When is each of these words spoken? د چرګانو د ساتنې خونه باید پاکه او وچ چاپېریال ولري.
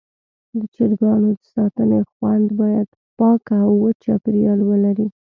د 0.57 0.59
چرګانو 0.75 1.29
د 1.39 1.41
ساتنې 1.53 2.01
خونه 2.11 2.49
باید 2.59 2.87
پاکه 3.17 3.55
او 3.65 3.71
وچ 3.83 3.97
چاپېریال 4.05 4.59
ولري. 4.69 5.07